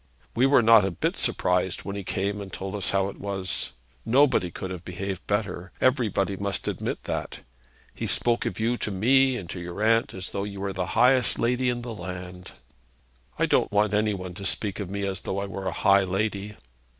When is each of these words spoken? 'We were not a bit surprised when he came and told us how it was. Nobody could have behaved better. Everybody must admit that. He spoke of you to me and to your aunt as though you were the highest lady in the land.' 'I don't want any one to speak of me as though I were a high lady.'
'We 0.33 0.47
were 0.47 0.61
not 0.63 0.83
a 0.83 0.89
bit 0.89 1.15
surprised 1.15 1.81
when 1.81 1.95
he 1.95 2.03
came 2.03 2.41
and 2.41 2.51
told 2.51 2.73
us 2.73 2.89
how 2.89 3.07
it 3.09 3.19
was. 3.19 3.73
Nobody 4.03 4.49
could 4.49 4.71
have 4.71 4.83
behaved 4.83 5.27
better. 5.27 5.71
Everybody 5.79 6.35
must 6.35 6.67
admit 6.67 7.03
that. 7.03 7.41
He 7.93 8.07
spoke 8.07 8.47
of 8.47 8.59
you 8.59 8.77
to 8.77 8.89
me 8.89 9.37
and 9.37 9.47
to 9.51 9.59
your 9.59 9.83
aunt 9.83 10.15
as 10.15 10.31
though 10.31 10.43
you 10.43 10.59
were 10.59 10.73
the 10.73 10.87
highest 10.97 11.37
lady 11.37 11.69
in 11.69 11.83
the 11.83 11.93
land.' 11.93 12.53
'I 13.37 13.45
don't 13.45 13.71
want 13.71 13.93
any 13.93 14.15
one 14.15 14.33
to 14.33 14.43
speak 14.43 14.79
of 14.79 14.89
me 14.89 15.03
as 15.05 15.21
though 15.21 15.37
I 15.37 15.45
were 15.45 15.67
a 15.67 15.71
high 15.85 16.03
lady.' 16.03 16.55